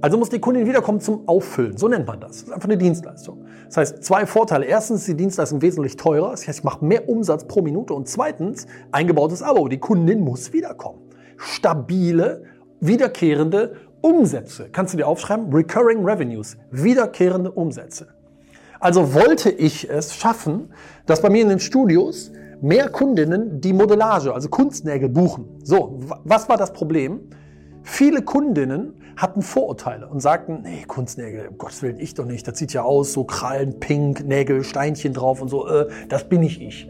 also 0.00 0.16
muss 0.16 0.30
die 0.30 0.38
Kundin 0.38 0.66
wiederkommen 0.66 1.00
zum 1.00 1.28
Auffüllen. 1.28 1.76
So 1.76 1.88
nennt 1.88 2.06
man 2.06 2.20
das. 2.20 2.30
Das 2.30 2.42
ist 2.42 2.52
einfach 2.52 2.68
eine 2.68 2.78
Dienstleistung. 2.78 3.44
Das 3.66 3.76
heißt, 3.76 4.04
zwei 4.04 4.24
Vorteile. 4.26 4.64
Erstens 4.64 5.00
ist 5.00 5.08
die 5.08 5.16
Dienstleistung 5.16 5.60
wesentlich 5.62 5.96
teurer. 5.96 6.30
Das 6.30 6.46
heißt, 6.46 6.60
ich 6.60 6.64
mache 6.64 6.84
mehr 6.84 7.08
Umsatz 7.08 7.44
pro 7.44 7.60
Minute. 7.60 7.92
Und 7.92 8.08
zweitens, 8.08 8.66
eingebautes 8.92 9.42
Abo. 9.42 9.68
Die 9.68 9.78
Kundin 9.78 10.20
muss 10.20 10.52
wiederkommen. 10.52 11.00
Stabile, 11.36 12.44
wiederkehrende 12.80 13.76
Umsätze. 14.00 14.68
Kannst 14.72 14.94
du 14.94 14.98
dir 14.98 15.06
aufschreiben? 15.06 15.52
Recurring 15.52 16.04
Revenues. 16.04 16.56
Wiederkehrende 16.70 17.50
Umsätze. 17.50 18.08
Also 18.80 19.12
wollte 19.12 19.50
ich 19.50 19.90
es 19.90 20.14
schaffen, 20.14 20.72
dass 21.04 21.20
bei 21.20 21.28
mir 21.28 21.42
in 21.42 21.50
den 21.50 21.60
Studios 21.60 22.32
mehr 22.62 22.88
Kundinnen 22.88 23.60
die 23.60 23.74
Modellage, 23.74 24.32
also 24.32 24.48
Kunstnägel 24.48 25.10
buchen. 25.10 25.46
So, 25.62 26.00
was 26.24 26.48
war 26.48 26.56
das 26.56 26.72
Problem? 26.72 27.20
Viele 27.82 28.22
Kundinnen 28.22 28.94
hatten 29.16 29.42
Vorurteile 29.42 30.08
und 30.08 30.20
sagten, 30.20 30.62
nee, 30.62 30.84
Kunstnägel, 30.86 31.48
um 31.48 31.58
Gottes 31.58 31.82
Willen, 31.82 31.98
ich 31.98 32.14
doch 32.14 32.24
nicht. 32.24 32.46
Das 32.46 32.58
sieht 32.58 32.72
ja 32.72 32.82
aus, 32.82 33.12
so 33.12 33.24
Krallen, 33.24 33.80
Pink, 33.80 34.26
Nägel, 34.26 34.64
Steinchen 34.64 35.12
drauf 35.12 35.42
und 35.42 35.48
so. 35.48 35.68
Äh, 35.68 35.88
das 36.08 36.28
bin 36.28 36.40
nicht 36.40 36.60
ich. 36.60 36.88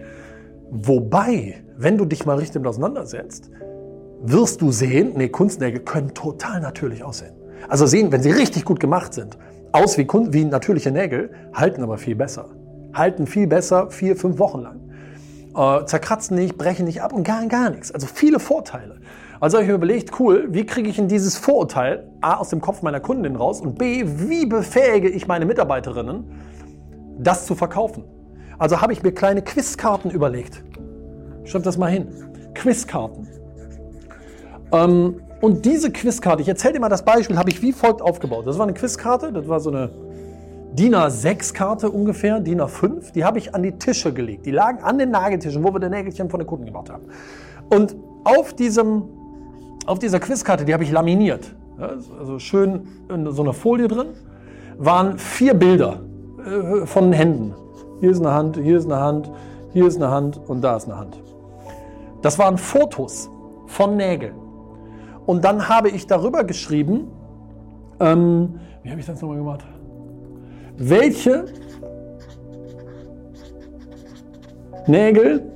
Wobei, 0.70 1.64
wenn 1.76 1.98
du 1.98 2.04
dich 2.04 2.26
mal 2.26 2.36
richtig 2.36 2.54
damit 2.54 2.68
auseinandersetzt, 2.68 3.50
wirst 4.22 4.60
du 4.60 4.70
sehen, 4.70 5.12
nee, 5.16 5.28
Kunstnägel 5.28 5.80
können 5.80 6.14
total 6.14 6.60
natürlich 6.60 7.02
aussehen. 7.02 7.34
Also 7.68 7.86
sehen, 7.86 8.12
wenn 8.12 8.22
sie 8.22 8.30
richtig 8.30 8.64
gut 8.64 8.80
gemacht 8.80 9.14
sind, 9.14 9.36
aus 9.72 9.98
wie, 9.98 10.06
wie 10.08 10.44
natürliche 10.44 10.90
Nägel, 10.90 11.30
halten 11.52 11.82
aber 11.82 11.98
viel 11.98 12.16
besser. 12.16 12.48
Halten 12.92 13.26
viel 13.26 13.46
besser 13.46 13.90
vier, 13.90 14.16
fünf 14.16 14.38
Wochen 14.38 14.60
lang. 14.60 14.80
Äh, 15.54 15.84
zerkratzen 15.86 16.36
nicht, 16.36 16.56
brechen 16.56 16.86
nicht 16.86 17.02
ab 17.02 17.12
und 17.12 17.24
gar, 17.24 17.44
gar 17.46 17.70
nichts. 17.70 17.92
Also 17.92 18.06
viele 18.06 18.38
Vorteile. 18.38 19.00
Also 19.40 19.56
habe 19.56 19.64
ich 19.64 19.68
mir 19.68 19.76
überlegt, 19.76 20.20
cool, 20.20 20.48
wie 20.50 20.66
kriege 20.66 20.90
ich 20.90 20.98
in 20.98 21.08
dieses 21.08 21.38
Vorurteil 21.38 22.06
A 22.20 22.36
aus 22.36 22.50
dem 22.50 22.60
Kopf 22.60 22.82
meiner 22.82 23.00
Kundin 23.00 23.36
raus 23.36 23.62
und 23.62 23.78
B, 23.78 24.04
wie 24.04 24.44
befähige 24.44 25.08
ich 25.08 25.26
meine 25.26 25.46
Mitarbeiterinnen, 25.46 26.24
das 27.18 27.46
zu 27.46 27.54
verkaufen. 27.54 28.04
Also 28.58 28.82
habe 28.82 28.92
ich 28.92 29.02
mir 29.02 29.12
kleine 29.12 29.40
Quizkarten 29.40 30.10
überlegt. 30.10 30.62
Schreibt 31.44 31.64
das 31.64 31.78
mal 31.78 31.90
hin. 31.90 32.08
Quizkarten. 32.54 33.26
Ähm, 34.72 35.22
und 35.40 35.64
diese 35.64 35.90
Quizkarte, 35.90 36.42
ich 36.42 36.48
erzähle 36.48 36.74
dir 36.74 36.80
mal 36.80 36.90
das 36.90 37.06
Beispiel, 37.06 37.38
habe 37.38 37.48
ich 37.48 37.62
wie 37.62 37.72
folgt 37.72 38.02
aufgebaut. 38.02 38.46
Das 38.46 38.58
war 38.58 38.66
eine 38.66 38.74
Quizkarte, 38.74 39.32
das 39.32 39.48
war 39.48 39.60
so 39.60 39.70
eine 39.70 39.90
DIN 40.74 40.94
A6-Karte 40.94 41.90
ungefähr, 41.90 42.40
DIN 42.40 42.60
A5, 42.60 43.12
die 43.12 43.24
habe 43.24 43.38
ich 43.38 43.54
an 43.54 43.62
die 43.62 43.72
Tische 43.72 44.12
gelegt. 44.12 44.44
Die 44.44 44.50
lagen 44.50 44.82
an 44.84 44.98
den 44.98 45.10
Nageltischen, 45.10 45.64
wo 45.64 45.72
wir 45.72 45.80
die 45.80 45.88
Nägelchen 45.88 46.28
von 46.28 46.40
den 46.40 46.46
Kunden 46.46 46.66
gemacht 46.66 46.90
haben. 46.90 47.04
Und 47.70 47.96
auf, 48.24 48.52
diesem, 48.52 49.04
auf 49.86 49.98
dieser 49.98 50.20
Quizkarte, 50.20 50.64
die 50.64 50.72
habe 50.72 50.84
ich 50.84 50.90
laminiert, 50.90 51.54
also 52.18 52.38
schön 52.38 52.88
in 53.08 53.30
so 53.32 53.42
einer 53.42 53.52
Folie 53.52 53.88
drin, 53.88 54.08
waren 54.78 55.18
vier 55.18 55.54
Bilder 55.54 56.00
äh, 56.44 56.86
von 56.86 57.12
Händen. 57.12 57.54
Hier 58.00 58.10
ist 58.10 58.20
eine 58.20 58.32
Hand, 58.32 58.56
hier 58.56 58.78
ist 58.78 58.86
eine 58.86 59.00
Hand, 59.00 59.30
hier 59.72 59.86
ist 59.86 59.96
eine 59.96 60.10
Hand 60.10 60.40
und 60.48 60.62
da 60.62 60.76
ist 60.76 60.86
eine 60.86 60.98
Hand. 60.98 61.22
Das 62.22 62.38
waren 62.38 62.58
Fotos 62.58 63.30
von 63.66 63.96
Nägeln. 63.96 64.34
Und 65.26 65.44
dann 65.44 65.68
habe 65.68 65.90
ich 65.90 66.06
darüber 66.06 66.44
geschrieben, 66.44 67.08
ähm, 68.00 68.58
wie 68.82 68.90
habe 68.90 69.00
ich 69.00 69.06
das 69.06 69.20
nochmal 69.20 69.38
gemacht? 69.38 69.64
Welche 70.76 71.44
Nägel 74.86 75.52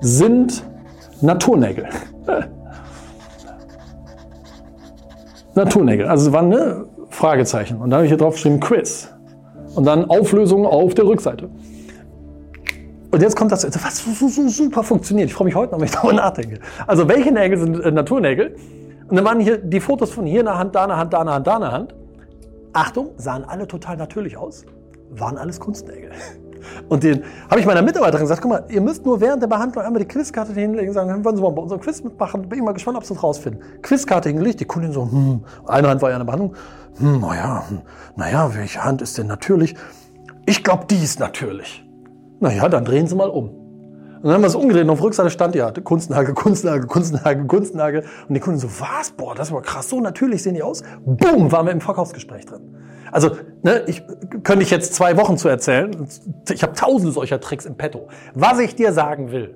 sind 0.00 0.64
Naturnägel? 1.20 1.88
Naturnägel. 5.54 6.06
Also 6.06 6.32
waren 6.32 6.48
ne, 6.48 6.86
Fragezeichen. 7.10 7.76
Und 7.76 7.90
dann 7.90 7.98
habe 7.98 8.04
ich 8.06 8.10
hier 8.10 8.18
drauf 8.18 8.34
geschrieben 8.34 8.60
Quiz. 8.60 9.12
Und 9.74 9.84
dann 9.86 10.04
Auflösung 10.06 10.66
auf 10.66 10.94
der 10.94 11.06
Rückseite. 11.06 11.48
Und 13.10 13.20
jetzt 13.20 13.36
kommt 13.36 13.52
das, 13.52 13.64
was 13.64 14.04
so, 14.18 14.28
so 14.28 14.48
super 14.48 14.82
funktioniert. 14.82 15.28
Ich 15.28 15.34
freue 15.34 15.44
mich 15.46 15.54
heute 15.54 15.72
noch, 15.72 15.80
wenn 15.80 15.86
ich 15.86 15.92
darüber 15.94 16.14
nachdenke. 16.14 16.60
Also 16.86 17.08
welche 17.08 17.30
Nägel 17.30 17.58
sind 17.58 17.80
äh, 17.80 17.90
Naturnägel? 17.90 18.56
Und 19.08 19.16
dann 19.16 19.24
waren 19.24 19.40
hier 19.40 19.58
die 19.58 19.80
Fotos 19.80 20.10
von 20.10 20.24
hier 20.24 20.40
eine 20.40 20.58
Hand, 20.58 20.74
da 20.74 20.84
eine 20.84 20.96
Hand, 20.96 21.12
da 21.12 21.20
eine 21.20 21.32
Hand, 21.32 21.46
da 21.46 21.56
eine 21.56 21.72
Hand. 21.72 21.94
Achtung, 22.72 23.10
sahen 23.18 23.44
alle 23.44 23.66
total 23.66 23.98
natürlich 23.98 24.38
aus, 24.38 24.64
waren 25.10 25.36
alles 25.36 25.60
Kunstnägel. 25.60 26.10
Und 26.88 27.02
den 27.02 27.22
habe 27.50 27.60
ich 27.60 27.66
meiner 27.66 27.82
Mitarbeiterin 27.82 28.24
gesagt, 28.24 28.42
guck 28.42 28.50
mal, 28.50 28.64
ihr 28.68 28.80
müsst 28.80 29.04
nur 29.04 29.20
während 29.20 29.42
der 29.42 29.48
Behandlung 29.48 29.84
einmal 29.84 30.00
die 30.00 30.08
Quizkarte 30.08 30.52
hinlegen 30.52 30.88
und 30.88 30.94
sagen, 30.94 31.24
wollen 31.24 31.36
Sie 31.36 31.42
mal 31.42 31.50
bei 31.50 31.62
unserem 31.62 31.80
Quiz 31.80 32.02
mitmachen? 32.02 32.48
Bin 32.48 32.58
ich 32.58 32.64
mal 32.64 32.72
gespannt, 32.72 32.96
ob 32.96 33.04
Sie 33.04 33.14
es 33.14 33.22
rausfinden. 33.22 33.62
Quizkarte 33.82 34.28
hingelegt, 34.28 34.60
die 34.60 34.64
Kundin 34.64 34.92
so, 34.92 35.04
hm, 35.04 35.44
eine 35.66 35.88
Hand 35.88 36.02
war 36.02 36.10
ja 36.10 36.16
eine 36.16 36.24
Behandlung. 36.24 36.54
Hm, 36.98 37.20
naja, 37.20 37.64
hm, 37.68 37.80
naja, 38.16 38.54
welche 38.54 38.84
Hand 38.84 39.02
ist 39.02 39.18
denn 39.18 39.26
natürlich? 39.26 39.74
Ich 40.46 40.64
glaube, 40.64 40.86
die 40.90 41.02
ist 41.02 41.20
natürlich. 41.20 41.84
Naja, 42.40 42.68
dann 42.68 42.84
drehen 42.84 43.06
Sie 43.06 43.14
mal 43.14 43.30
um. 43.30 43.61
Und 44.22 44.28
dann 44.28 44.34
haben 44.34 44.42
wir 44.42 44.46
es 44.48 44.54
umgedreht 44.54 44.84
und 44.84 44.90
auf 44.90 45.02
Rückseite 45.02 45.30
stand 45.30 45.56
ja 45.56 45.72
Kunstnagel, 45.72 46.32
Kunstnagel, 46.32 46.86
Kunstnagel, 46.86 47.44
Kunstnagel. 47.46 48.04
Und 48.28 48.34
die 48.34 48.40
Kunden 48.40 48.60
so, 48.60 48.68
was? 48.78 49.10
Boah, 49.10 49.34
das 49.34 49.50
war 49.50 49.62
krass, 49.62 49.88
so 49.88 50.00
natürlich 50.00 50.44
sehen 50.44 50.54
die 50.54 50.62
aus. 50.62 50.82
Boom, 51.04 51.50
waren 51.50 51.66
wir 51.66 51.72
im 51.72 51.80
Verkaufsgespräch 51.80 52.46
drin. 52.46 52.76
Also, 53.10 53.32
ne, 53.62 53.82
ich 53.88 54.04
könnte 54.44 54.62
ich 54.62 54.70
jetzt 54.70 54.94
zwei 54.94 55.16
Wochen 55.16 55.36
zu 55.36 55.48
erzählen. 55.48 56.06
Ich 56.50 56.62
habe 56.62 56.72
tausende 56.74 57.12
solcher 57.12 57.40
Tricks 57.40 57.66
im 57.66 57.76
Petto. 57.76 58.08
Was 58.34 58.60
ich 58.60 58.76
dir 58.76 58.92
sagen 58.92 59.32
will, 59.32 59.54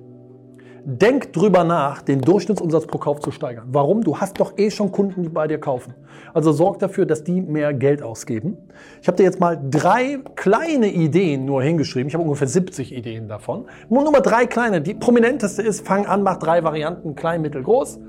Denk 0.89 1.33
drüber 1.33 1.65
nach, 1.65 2.01
den 2.01 2.21
Durchschnittsumsatz 2.21 2.87
pro 2.87 2.97
Kauf 2.97 3.19
zu 3.19 3.31
steigern. 3.31 3.67
Warum? 3.73 4.05
Du 4.05 4.19
hast 4.21 4.39
doch 4.39 4.57
eh 4.57 4.71
schon 4.71 4.89
Kunden, 4.93 5.21
die 5.21 5.27
bei 5.27 5.45
dir 5.45 5.57
kaufen. 5.57 5.93
Also 6.33 6.53
sorg 6.53 6.79
dafür, 6.79 7.05
dass 7.05 7.25
die 7.25 7.41
mehr 7.41 7.73
Geld 7.73 8.01
ausgeben. 8.01 8.55
Ich 9.01 9.09
habe 9.09 9.17
dir 9.17 9.23
jetzt 9.23 9.41
mal 9.41 9.59
drei 9.69 10.19
kleine 10.35 10.87
Ideen 10.87 11.43
nur 11.43 11.61
hingeschrieben. 11.61 12.07
Ich 12.07 12.13
habe 12.13 12.23
ungefähr 12.23 12.47
70 12.47 12.95
Ideen 12.95 13.27
davon. 13.27 13.65
Nur 13.89 14.09
mal 14.09 14.21
drei 14.21 14.45
kleine. 14.45 14.79
Die 14.79 14.93
prominenteste 14.93 15.61
ist, 15.61 15.85
fang 15.85 16.05
an, 16.05 16.23
mach 16.23 16.37
drei 16.37 16.63
Varianten, 16.63 17.15
klein, 17.15 17.41
mittel, 17.41 17.63
groß. 17.63 17.99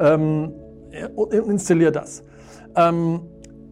Ähm, 0.00 0.52
installier 1.30 1.92
das. 1.92 2.24
Ähm, 2.74 3.20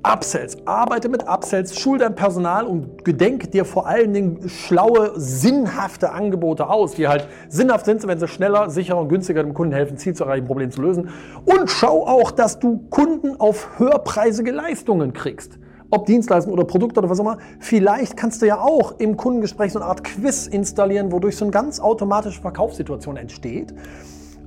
Upsells. 0.04 0.58
Arbeite 0.66 1.08
mit 1.08 1.26
Upsells, 1.26 1.78
schul 1.78 1.98
dein 1.98 2.14
Personal 2.14 2.66
und 2.66 3.04
gedenke 3.04 3.48
dir 3.48 3.64
vor 3.64 3.86
allen 3.86 4.12
Dingen 4.12 4.48
schlaue, 4.48 5.12
sinnhafte 5.16 6.12
Angebote 6.12 6.68
aus, 6.68 6.92
die 6.92 7.08
halt 7.08 7.26
sinnhaft 7.48 7.86
sind, 7.86 8.06
wenn 8.06 8.18
sie 8.18 8.28
schneller, 8.28 8.68
sicherer 8.68 8.98
und 9.00 9.08
günstiger 9.08 9.42
dem 9.42 9.54
Kunden 9.54 9.72
helfen, 9.72 9.96
Ziel 9.96 10.14
zu 10.14 10.24
erreichen, 10.24 10.46
Problem 10.46 10.70
zu 10.70 10.82
lösen. 10.82 11.08
Und 11.46 11.70
schau 11.70 12.06
auch, 12.06 12.30
dass 12.30 12.58
du 12.58 12.84
Kunden 12.90 13.40
auf 13.40 13.78
höherpreisige 13.78 14.50
Leistungen 14.50 15.14
kriegst. 15.14 15.58
Ob 15.90 16.06
Dienstleistungen 16.06 16.58
oder 16.58 16.66
Produkte 16.66 17.00
oder 17.00 17.08
was 17.08 17.20
auch 17.20 17.24
immer. 17.24 17.38
Vielleicht 17.60 18.16
kannst 18.16 18.42
du 18.42 18.46
ja 18.46 18.58
auch 18.58 18.98
im 18.98 19.16
Kundengespräch 19.16 19.72
so 19.72 19.78
eine 19.78 19.88
Art 19.88 20.04
Quiz 20.04 20.46
installieren, 20.46 21.12
wodurch 21.12 21.36
so 21.36 21.44
eine 21.44 21.52
ganz 21.52 21.80
automatische 21.80 22.40
Verkaufssituation 22.40 23.16
entsteht. 23.16 23.72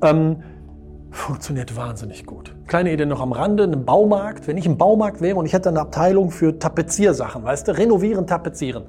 Ähm, 0.04 0.38
funktioniert 1.18 1.76
wahnsinnig 1.76 2.26
gut. 2.26 2.56
Kleine 2.68 2.92
Idee 2.92 3.06
noch 3.06 3.22
am 3.22 3.32
Rande, 3.32 3.64
ein 3.64 3.86
Baumarkt. 3.86 4.48
Wenn 4.48 4.58
ich 4.58 4.66
im 4.66 4.78
Baumarkt 4.78 5.22
wäre 5.22 5.36
und 5.38 5.46
ich 5.46 5.54
hätte 5.54 5.70
eine 5.70 5.82
Abteilung 5.82 6.32
für 6.32 6.58
Tapeziersachen, 6.58 7.44
weißt 7.44 7.68
du, 7.68 7.78
renovieren, 7.78 8.28
tapezieren. 8.28 8.84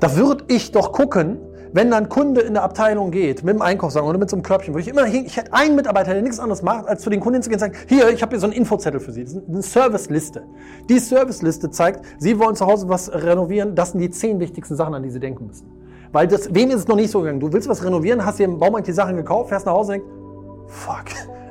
Da 0.00 0.16
würde 0.16 0.44
ich 0.48 0.72
doch 0.72 0.92
gucken, 0.92 1.38
wenn 1.72 1.90
dann 1.90 2.08
Kunde 2.08 2.40
in 2.40 2.54
der 2.54 2.62
Abteilung 2.62 3.10
geht, 3.10 3.42
mit 3.42 3.56
dem 3.56 3.62
Einkaufswagen 3.62 4.08
oder 4.08 4.18
mit 4.18 4.30
so 4.30 4.36
einem 4.36 4.44
Körbchen, 4.44 4.74
würde 4.74 4.82
ich 4.82 4.88
immer 4.88 5.04
hin, 5.06 5.24
ich 5.26 5.36
hätte 5.36 5.52
einen 5.52 5.74
Mitarbeiter, 5.74 6.12
der 6.12 6.22
nichts 6.22 6.38
anderes 6.38 6.62
macht, 6.62 6.86
als 6.86 7.02
zu 7.02 7.10
den 7.10 7.18
Kunden 7.18 7.42
zu 7.42 7.50
gehen 7.50 7.56
und 7.56 7.60
sagen, 7.60 7.74
hier, 7.88 8.10
ich 8.10 8.22
habe 8.22 8.30
hier 8.30 8.38
so 8.38 8.46
einen 8.46 8.54
Infozettel 8.54 9.00
für 9.00 9.10
Sie. 9.10 9.24
Das 9.24 9.32
ist 9.32 9.48
eine 9.48 9.62
Serviceliste. 9.62 10.44
Die 10.88 11.00
Serviceliste 11.00 11.70
zeigt, 11.70 12.04
Sie 12.18 12.38
wollen 12.38 12.54
zu 12.54 12.66
Hause 12.66 12.88
was 12.88 13.12
renovieren, 13.12 13.74
das 13.74 13.90
sind 13.90 14.00
die 14.00 14.10
zehn 14.10 14.38
wichtigsten 14.38 14.76
Sachen, 14.76 14.94
an 14.94 15.02
die 15.02 15.10
Sie 15.10 15.18
denken 15.18 15.48
müssen. 15.48 15.66
Weil 16.12 16.28
das, 16.28 16.54
wem 16.54 16.70
ist 16.70 16.76
es 16.76 16.86
noch 16.86 16.94
nicht 16.94 17.10
so 17.10 17.20
gegangen? 17.22 17.40
Du 17.40 17.52
willst 17.52 17.68
was 17.68 17.84
renovieren, 17.84 18.24
hast 18.24 18.38
dir 18.38 18.44
im 18.44 18.60
Baumarkt 18.60 18.86
die 18.86 18.92
Sachen 18.92 19.16
gekauft, 19.16 19.48
fährst 19.48 19.66
nach 19.66 19.72
Hause 19.72 19.94
und 19.94 19.98
denkst, 19.98 20.23
fuck, 20.66 21.04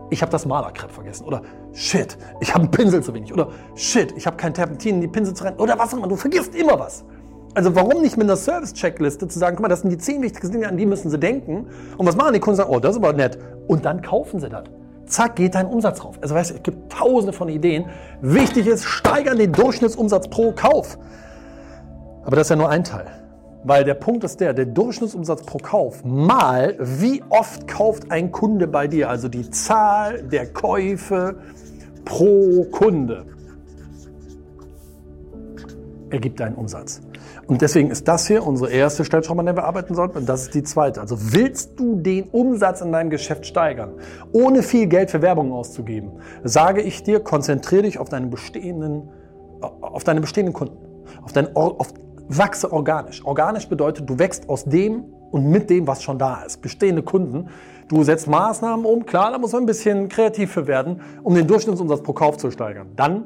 ich 0.10 0.22
habe 0.22 0.32
das 0.32 0.46
Malerkrepp 0.46 0.92
vergessen. 0.92 1.26
Oder 1.26 1.42
shit, 1.74 2.18
ich 2.40 2.54
habe 2.54 2.64
einen 2.64 2.72
Pinsel 2.72 3.04
zu 3.04 3.14
wenig. 3.14 3.34
Oder 3.34 3.50
shit, 3.76 4.14
ich 4.16 4.26
habe 4.28 4.38
kein 4.38 4.54
Terpentin 4.54 4.96
in 4.96 5.02
die 5.02 5.08
Pinsel 5.08 5.34
zu 5.34 5.44
rennen. 5.44 5.60
Oder 5.60 5.78
was 5.78 5.94
auch 5.94 5.98
immer, 5.98 6.08
du 6.08 6.16
vergisst 6.16 6.56
immer 6.56 6.80
was. 6.80 7.04
Also 7.56 7.76
warum 7.76 8.02
nicht 8.02 8.18
mit 8.18 8.26
einer 8.26 8.36
Service-Checkliste 8.36 9.28
zu 9.28 9.38
sagen, 9.38 9.56
guck 9.56 9.64
mal, 9.64 9.70
das 9.70 9.82
sind 9.82 9.92
die 9.92 9.98
zehn 9.98 10.22
wichtigsten 10.22 10.54
Dinge, 10.54 10.68
an 10.68 10.78
die 10.78 10.86
müssen 10.86 11.10
sie 11.10 11.20
denken. 11.20 11.68
Und 11.98 12.08
was 12.08 12.16
machen 12.16 12.34
die 12.34 12.40
Kunden? 12.40 12.58
Sagen, 12.58 12.72
oh, 12.72 12.80
das 12.80 12.92
ist 12.92 12.98
aber 12.98 13.14
nett. 13.14 13.38
Und 13.68 13.86
dann 13.86 14.02
kaufen 14.02 14.40
sie 14.40 14.50
das. 14.50 14.64
Zack, 15.06 15.36
geht 15.36 15.54
dein 15.54 15.68
Umsatz 15.68 16.04
rauf. 16.04 16.18
Also 16.22 16.34
weißt 16.34 16.52
du, 16.52 16.56
es 16.56 16.64
gibt 16.64 16.92
tausende 16.92 17.34
von 17.34 17.50
Ideen. 17.50 17.86
Wichtig 18.22 18.68
ist, 18.68 18.86
steigern 18.86 19.38
den 19.38 19.52
Durchschnittsumsatz 19.52 20.30
pro 20.30 20.52
Kauf. 20.52 20.98
Aber 22.24 22.36
das 22.36 22.48
ist 22.48 22.50
ja 22.50 22.56
nur 22.56 22.70
ein 22.70 22.84
Teil. 22.84 23.06
Weil 23.64 23.84
der 23.86 23.94
Punkt 23.94 24.24
ist 24.24 24.40
der, 24.40 24.54
der 24.54 24.66
Durchschnittsumsatz 24.66 25.44
pro 25.44 25.58
Kauf 25.58 26.04
mal, 26.04 26.76
wie 26.80 27.24
oft 27.30 27.68
kauft 27.68 28.12
ein 28.12 28.32
Kunde 28.32 28.68
bei 28.68 28.88
dir, 28.88 29.10
also 29.10 29.30
die 29.30 29.50
Zahl 29.50 30.24
der 30.24 30.52
Käufe 30.52 31.38
pro 32.04 32.66
Kunde, 32.72 33.26
ergibt 36.10 36.42
einen 36.42 36.56
Umsatz. 36.56 37.02
Und 37.48 37.62
deswegen 37.62 37.90
ist 37.90 38.08
das 38.08 38.28
hier 38.28 38.46
unsere 38.46 38.72
erste 38.72 39.04
Stellschraube, 39.04 39.42
an 39.42 39.48
der 39.48 39.56
wir 39.56 39.66
arbeiten 39.66 39.96
sollten. 39.96 40.20
Und 40.20 40.30
das 40.30 40.44
ist 40.44 40.54
die 40.54 40.64
zweite. 40.64 41.02
Also 41.02 41.34
willst 41.34 41.80
du 41.80 41.96
den 41.96 42.30
Umsatz 42.30 42.82
in 42.82 42.92
deinem 42.92 43.10
Geschäft 43.10 43.46
steigern, 43.46 43.94
ohne 44.32 44.64
viel 44.64 44.88
Geld 44.88 45.12
für 45.12 45.22
Werbung 45.22 45.52
auszugeben, 45.52 46.12
sage 46.44 46.82
ich 46.82 47.04
dir, 47.04 47.20
konzentriere 47.20 47.84
dich 47.84 47.98
auf 47.98 48.10
deine 48.10 48.28
bestehenden, 48.28 49.10
auf 49.60 50.04
deine 50.04 50.22
bestehenden 50.22 50.54
Kunden, 50.54 50.78
auf, 51.24 51.34
dein, 51.34 51.54
auf 51.56 51.94
wachse 52.38 52.72
organisch. 52.72 53.26
Organisch 53.26 53.68
bedeutet, 53.68 54.10
du 54.10 54.20
wächst 54.20 54.50
aus 54.50 54.66
dem 54.66 55.04
und 55.32 55.50
mit 55.50 55.70
dem, 55.70 55.88
was 55.88 56.04
schon 56.04 56.20
da 56.20 56.44
ist. 56.44 56.62
Bestehende 56.62 57.02
Kunden. 57.02 57.48
Du 57.88 58.04
setzt 58.04 58.28
Maßnahmen 58.28 58.86
um. 58.86 59.06
Klar, 59.06 59.32
da 59.32 59.38
muss 59.38 59.52
man 59.52 59.64
ein 59.64 59.66
bisschen 59.66 60.10
kreativ 60.10 60.52
für 60.52 60.68
werden, 60.68 61.02
um 61.24 61.36
den 61.36 61.48
Durchschnittsumsatz 61.48 62.02
pro 62.02 62.14
Kauf 62.14 62.38
zu 62.38 62.52
steigern. 62.52 62.90
Dann 62.96 63.26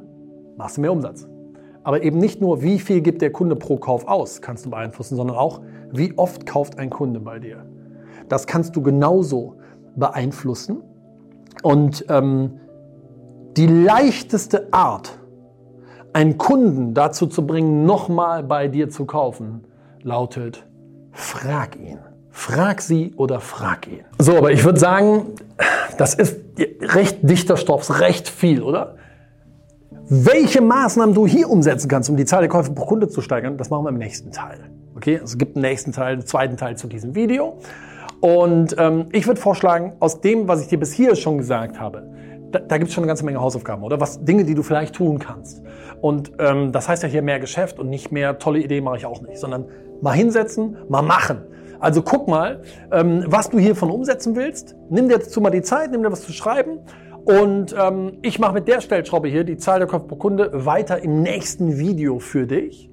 machst 0.58 0.78
du 0.78 0.82
mehr 0.82 0.92
Umsatz. 0.92 1.28
Aber 1.84 2.04
eben 2.04 2.18
nicht 2.18 2.42
nur, 2.42 2.62
wie 2.62 2.80
viel 2.80 3.02
gibt 3.02 3.22
der 3.22 3.32
Kunde 3.32 3.56
pro 3.56 3.78
Kauf 3.78 4.08
aus, 4.08 4.42
kannst 4.42 4.66
du 4.66 4.70
beeinflussen, 4.70 5.16
sondern 5.16 5.38
auch, 5.38 5.62
wie 5.92 6.18
oft 6.18 6.46
kauft 6.46 6.80
ein 6.80 6.90
Kunde 6.90 7.20
bei 7.20 7.40
dir. 7.40 7.66
Das 8.28 8.46
kannst 8.46 8.76
du 8.76 8.82
genauso 8.82 9.56
beeinflussen, 9.96 10.82
Und 11.64 12.06
ähm, 12.10 12.60
die 13.56 13.68
leichteste 13.68 14.68
Art, 14.72 15.18
einen 16.18 16.40
Kunden 16.40 16.96
dazu 16.96 17.28
zu 17.28 17.46
bringen, 17.46 17.86
nochmal 17.86 18.42
bei 18.42 18.68
dir 18.68 18.90
zu 18.90 19.06
kaufen, 19.06 19.66
lautet, 20.02 20.66
frag 21.12 21.76
ihn. 21.76 22.00
Frag 22.32 22.82
sie 22.82 23.14
oder 23.18 23.40
frag 23.40 23.88
ihn. 23.88 24.04
So, 24.18 24.36
aber 24.36 24.52
ich 24.52 24.64
würde 24.64 24.80
sagen, 24.80 25.28
das 26.00 26.16
ist 26.16 26.40
recht 26.82 27.20
dichter 27.22 27.56
Stoff, 27.56 28.00
recht 28.00 28.30
viel, 28.30 28.64
oder? 28.64 28.96
Welche 30.10 30.62
Maßnahmen 30.62 31.14
du 31.14 31.28
hier 31.28 31.50
umsetzen 31.52 31.88
kannst, 31.88 32.10
um 32.10 32.18
die 32.18 32.26
Zahl 32.26 32.40
der 32.40 32.50
Käufe 32.50 32.72
pro 32.72 32.86
Kunde 32.86 33.10
zu 33.10 33.22
steigern, 33.22 33.58
das 33.58 33.70
machen 33.70 33.86
wir 33.86 33.90
im 33.90 34.00
nächsten 34.00 34.32
Teil. 34.32 34.72
Okay, 34.96 35.20
es 35.24 35.38
gibt 35.38 35.56
einen 35.56 35.66
nächsten 35.66 35.92
Teil, 35.92 36.14
einen 36.14 36.26
zweiten 36.26 36.58
Teil 36.58 36.78
zu 36.78 36.88
diesem 36.88 37.14
Video. 37.14 37.60
Und 38.22 38.76
ähm, 38.80 39.06
ich 39.12 39.28
würde 39.28 39.40
vorschlagen, 39.40 39.94
aus 40.00 40.20
dem, 40.22 40.48
was 40.48 40.62
ich 40.62 40.68
dir 40.68 40.80
bis 40.80 40.94
hier 40.94 41.16
schon 41.16 41.38
gesagt 41.38 41.80
habe, 41.80 42.10
da, 42.52 42.60
da 42.60 42.78
gibt 42.78 42.90
es 42.90 42.94
schon 42.94 43.04
eine 43.04 43.10
ganze 43.10 43.26
Menge 43.26 43.40
Hausaufgaben, 43.40 43.84
oder? 43.84 44.00
Was 44.00 44.24
Dinge, 44.24 44.46
die 44.46 44.56
du 44.56 44.64
vielleicht 44.64 44.96
tun 44.96 45.20
kannst. 45.20 45.64
Und 46.02 46.32
ähm, 46.40 46.72
das 46.72 46.88
heißt 46.88 47.04
ja 47.04 47.10
hier 47.10 47.22
mehr 47.22 47.40
Geschäft 47.40 47.80
und 47.80 47.90
nicht 47.90 48.12
mehr 48.12 48.40
tolle 48.40 48.60
Idee 48.60 48.82
mache 48.82 48.98
ich 48.98 49.06
auch 49.06 49.22
nicht, 49.22 49.38
sondern 49.38 49.66
mal 50.02 50.14
hinsetzen, 50.14 50.78
mal 50.90 51.02
machen. 51.02 51.42
Also 51.80 52.02
guck 52.02 52.28
mal, 52.28 52.62
ähm, 52.92 53.24
was 53.28 53.50
du 53.50 53.60
hiervon 53.60 53.92
umsetzen 53.92 54.36
willst. 54.36 54.76
Nimm 54.90 55.10
dir 55.10 55.20
dazu 55.20 55.42
mal 55.42 55.52
die 55.52 55.62
Zeit, 55.62 55.92
nimm 55.92 56.04
dir 56.04 56.12
was 56.12 56.24
zu 56.24 56.34
schreiben. 56.34 56.80
Und 57.26 57.76
ähm, 57.78 58.20
ich 58.22 58.40
mache 58.40 58.54
mit 58.54 58.68
der 58.68 58.82
Stellschraube 58.82 59.28
hier 59.28 59.44
die 59.44 59.58
Zahl 59.58 59.80
der 59.80 59.88
Käufe 59.88 60.08
pro 60.08 60.16
Kunde 60.16 60.66
weiter 60.66 61.04
im 61.04 61.22
nächsten 61.22 61.78
Video 61.78 62.20
für 62.20 62.48
dich. 62.48 62.90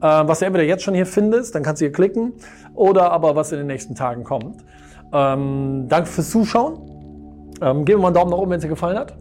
Äh, 0.00 0.02
was 0.02 0.40
du 0.40 0.44
entweder 0.44 0.64
jetzt 0.64 0.82
schon 0.82 0.94
hier 0.94 1.06
findest, 1.06 1.54
dann 1.54 1.62
kannst 1.62 1.80
du 1.80 1.86
hier 1.86 1.92
klicken, 1.92 2.34
oder 2.74 3.10
aber 3.10 3.34
was 3.34 3.50
in 3.50 3.58
den 3.58 3.66
nächsten 3.66 3.94
Tagen 3.94 4.24
kommt. 4.24 4.64
Ähm, 5.12 5.86
danke 5.88 6.08
fürs 6.08 6.30
Zuschauen. 6.30 6.97
Ähm, 7.60 7.84
gib 7.84 7.96
mir 7.96 8.02
mal 8.02 8.08
einen 8.08 8.14
Daumen 8.14 8.30
nach 8.30 8.38
oben, 8.38 8.50
wenn 8.50 8.58
es 8.58 8.62
dir 8.62 8.68
gefallen 8.68 8.98
hat. 8.98 9.16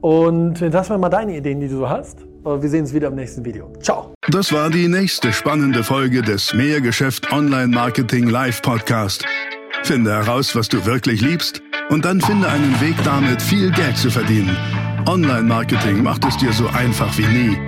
Und 0.00 0.60
lass 0.60 0.88
mir 0.88 0.98
mal 0.98 1.08
deine 1.08 1.36
Ideen, 1.36 1.60
die 1.60 1.68
du 1.68 1.78
so 1.78 1.88
hast. 1.88 2.24
Wir 2.42 2.68
sehen 2.70 2.80
uns 2.80 2.94
wieder 2.94 3.08
im 3.08 3.16
nächsten 3.16 3.44
Video. 3.44 3.70
Ciao. 3.82 4.14
Das 4.30 4.50
war 4.50 4.70
die 4.70 4.88
nächste 4.88 5.30
spannende 5.32 5.84
Folge 5.84 6.22
des 6.22 6.54
Mehrgeschäft 6.54 7.30
Online 7.32 7.68
Marketing 7.68 8.28
Live 8.30 8.62
Podcast. 8.62 9.26
Finde 9.82 10.12
heraus, 10.12 10.56
was 10.56 10.68
du 10.68 10.86
wirklich 10.86 11.20
liebst 11.20 11.62
und 11.90 12.04
dann 12.06 12.20
finde 12.20 12.48
einen 12.48 12.80
Weg 12.80 12.94
damit, 13.04 13.42
viel 13.42 13.70
Geld 13.72 13.96
zu 13.96 14.10
verdienen. 14.10 14.56
Online 15.06 15.42
Marketing 15.42 16.02
macht 16.02 16.24
es 16.26 16.36
dir 16.38 16.52
so 16.52 16.66
einfach 16.68 17.16
wie 17.18 17.26
nie. 17.26 17.58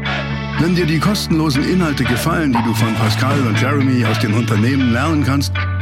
Wenn 0.60 0.74
dir 0.74 0.86
die 0.86 1.00
kostenlosen 1.00 1.64
Inhalte 1.64 2.04
gefallen, 2.04 2.52
die 2.52 2.62
du 2.62 2.72
von 2.74 2.94
Pascal 2.94 3.40
und 3.40 3.60
Jeremy 3.60 4.04
aus 4.04 4.18
den 4.20 4.34
Unternehmen 4.34 4.92
lernen 4.92 5.24
kannst, 5.24 5.52